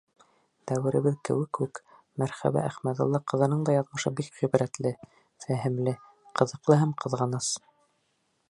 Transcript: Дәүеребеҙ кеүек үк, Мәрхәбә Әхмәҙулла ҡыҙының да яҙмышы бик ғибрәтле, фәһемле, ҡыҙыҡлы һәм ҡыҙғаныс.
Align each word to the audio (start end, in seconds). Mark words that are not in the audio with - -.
Дәүеребеҙ 0.69 1.17
кеүек 1.27 1.59
үк, 1.65 1.81
Мәрхәбә 2.21 2.63
Әхмәҙулла 2.71 3.21
ҡыҙының 3.33 3.61
да 3.69 3.77
яҙмышы 3.77 4.15
бик 4.21 4.33
ғибрәтле, 4.41 4.95
фәһемле, 5.45 5.97
ҡыҙыҡлы 6.41 6.83
һәм 6.85 6.97
ҡыҙғаныс. 7.05 7.57